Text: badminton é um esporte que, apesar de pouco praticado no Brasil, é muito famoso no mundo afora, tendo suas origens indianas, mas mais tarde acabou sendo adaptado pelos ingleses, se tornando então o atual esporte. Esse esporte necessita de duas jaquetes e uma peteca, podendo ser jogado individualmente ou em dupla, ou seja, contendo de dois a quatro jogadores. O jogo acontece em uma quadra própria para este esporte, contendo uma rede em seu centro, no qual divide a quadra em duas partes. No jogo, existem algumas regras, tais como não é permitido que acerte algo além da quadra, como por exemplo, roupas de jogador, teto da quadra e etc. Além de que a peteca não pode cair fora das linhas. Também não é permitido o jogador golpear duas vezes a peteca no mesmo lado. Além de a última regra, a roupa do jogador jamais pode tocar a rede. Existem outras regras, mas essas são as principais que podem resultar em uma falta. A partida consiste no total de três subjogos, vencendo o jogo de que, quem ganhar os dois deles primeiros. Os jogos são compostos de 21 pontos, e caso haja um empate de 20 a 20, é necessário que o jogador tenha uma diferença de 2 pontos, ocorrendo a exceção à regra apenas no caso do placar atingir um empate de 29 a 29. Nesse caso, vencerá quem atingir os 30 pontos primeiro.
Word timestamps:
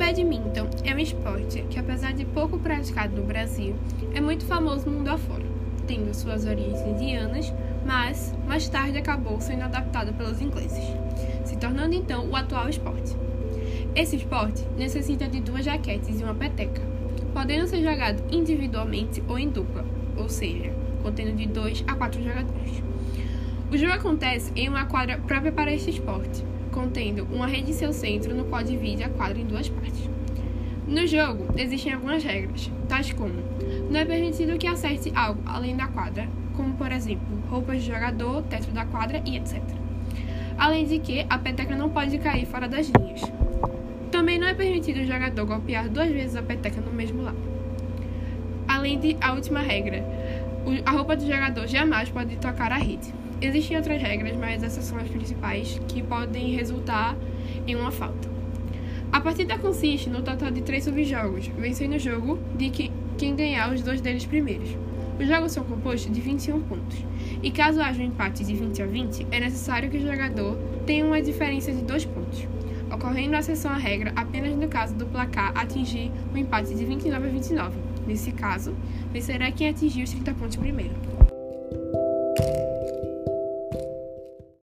badminton 0.00 0.66
é 0.82 0.94
um 0.94 0.98
esporte 0.98 1.62
que, 1.68 1.78
apesar 1.78 2.14
de 2.14 2.24
pouco 2.24 2.58
praticado 2.58 3.14
no 3.14 3.22
Brasil, 3.22 3.76
é 4.14 4.20
muito 4.20 4.46
famoso 4.46 4.86
no 4.86 4.96
mundo 4.96 5.08
afora, 5.08 5.44
tendo 5.86 6.14
suas 6.14 6.46
origens 6.46 6.80
indianas, 6.80 7.52
mas 7.84 8.34
mais 8.48 8.66
tarde 8.66 8.96
acabou 8.96 9.38
sendo 9.42 9.64
adaptado 9.64 10.14
pelos 10.14 10.40
ingleses, 10.40 10.82
se 11.44 11.54
tornando 11.58 11.94
então 11.94 12.26
o 12.30 12.34
atual 12.34 12.70
esporte. 12.70 13.14
Esse 13.94 14.16
esporte 14.16 14.64
necessita 14.74 15.28
de 15.28 15.38
duas 15.38 15.66
jaquetes 15.66 16.18
e 16.18 16.24
uma 16.24 16.34
peteca, 16.34 16.80
podendo 17.34 17.66
ser 17.66 17.82
jogado 17.82 18.22
individualmente 18.30 19.22
ou 19.28 19.38
em 19.38 19.50
dupla, 19.50 19.84
ou 20.16 20.30
seja, 20.30 20.72
contendo 21.02 21.36
de 21.36 21.46
dois 21.46 21.84
a 21.86 21.94
quatro 21.94 22.24
jogadores. 22.24 22.82
O 23.70 23.76
jogo 23.76 23.92
acontece 23.92 24.50
em 24.56 24.66
uma 24.66 24.86
quadra 24.86 25.18
própria 25.18 25.52
para 25.52 25.74
este 25.74 25.90
esporte, 25.90 26.42
contendo 26.70 27.26
uma 27.32 27.46
rede 27.46 27.70
em 27.70 27.74
seu 27.74 27.92
centro, 27.92 28.34
no 28.34 28.44
qual 28.44 28.62
divide 28.62 29.02
a 29.02 29.08
quadra 29.08 29.38
em 29.38 29.44
duas 29.44 29.68
partes. 29.68 30.08
No 30.86 31.06
jogo, 31.06 31.46
existem 31.56 31.92
algumas 31.92 32.24
regras, 32.24 32.70
tais 32.88 33.12
como 33.12 33.34
não 33.90 33.98
é 33.98 34.04
permitido 34.04 34.58
que 34.58 34.66
acerte 34.66 35.12
algo 35.14 35.40
além 35.44 35.76
da 35.76 35.88
quadra, 35.88 36.28
como 36.56 36.74
por 36.74 36.92
exemplo, 36.92 37.26
roupas 37.48 37.82
de 37.82 37.92
jogador, 37.92 38.42
teto 38.42 38.70
da 38.70 38.84
quadra 38.84 39.22
e 39.26 39.36
etc. 39.36 39.60
Além 40.56 40.86
de 40.86 40.98
que 40.98 41.26
a 41.28 41.38
peteca 41.38 41.74
não 41.74 41.90
pode 41.90 42.18
cair 42.18 42.46
fora 42.46 42.68
das 42.68 42.88
linhas. 42.88 43.22
Também 44.10 44.38
não 44.38 44.46
é 44.46 44.54
permitido 44.54 45.00
o 45.00 45.04
jogador 45.04 45.46
golpear 45.46 45.88
duas 45.88 46.10
vezes 46.10 46.36
a 46.36 46.42
peteca 46.42 46.80
no 46.80 46.92
mesmo 46.92 47.22
lado. 47.22 47.38
Além 48.68 48.98
de 48.98 49.16
a 49.20 49.32
última 49.32 49.60
regra, 49.60 50.04
a 50.84 50.90
roupa 50.90 51.16
do 51.16 51.26
jogador 51.26 51.66
jamais 51.66 52.08
pode 52.10 52.36
tocar 52.36 52.70
a 52.72 52.76
rede. 52.76 53.12
Existem 53.42 53.76
outras 53.76 54.02
regras, 54.02 54.36
mas 54.36 54.62
essas 54.62 54.84
são 54.84 54.98
as 54.98 55.08
principais 55.08 55.80
que 55.88 56.02
podem 56.02 56.54
resultar 56.54 57.16
em 57.66 57.74
uma 57.74 57.90
falta. 57.90 58.28
A 59.10 59.20
partida 59.20 59.58
consiste 59.58 60.10
no 60.10 60.22
total 60.22 60.50
de 60.50 60.60
três 60.60 60.84
subjogos, 60.84 61.46
vencendo 61.58 61.96
o 61.96 61.98
jogo 61.98 62.38
de 62.54 62.68
que, 62.68 62.92
quem 63.16 63.34
ganhar 63.34 63.72
os 63.72 63.82
dois 63.82 64.00
deles 64.00 64.26
primeiros. 64.26 64.76
Os 65.18 65.26
jogos 65.26 65.52
são 65.52 65.64
compostos 65.64 66.12
de 66.12 66.20
21 66.20 66.60
pontos, 66.60 66.98
e 67.42 67.50
caso 67.50 67.80
haja 67.80 68.02
um 68.02 68.06
empate 68.06 68.44
de 68.44 68.54
20 68.54 68.82
a 68.82 68.86
20, 68.86 69.26
é 69.30 69.40
necessário 69.40 69.90
que 69.90 69.96
o 69.96 70.00
jogador 70.00 70.58
tenha 70.86 71.04
uma 71.04 71.20
diferença 71.20 71.72
de 71.72 71.82
2 71.82 72.04
pontos, 72.04 72.46
ocorrendo 72.92 73.36
a 73.36 73.40
exceção 73.40 73.70
à 73.70 73.76
regra 73.76 74.12
apenas 74.16 74.54
no 74.54 74.68
caso 74.68 74.94
do 74.94 75.06
placar 75.06 75.52
atingir 75.54 76.10
um 76.32 76.36
empate 76.36 76.74
de 76.74 76.84
29 76.84 77.26
a 77.26 77.30
29. 77.30 77.78
Nesse 78.06 78.32
caso, 78.32 78.74
vencerá 79.12 79.50
quem 79.50 79.68
atingir 79.68 80.02
os 80.02 80.10
30 80.10 80.34
pontos 80.34 80.56
primeiro. 80.56 81.19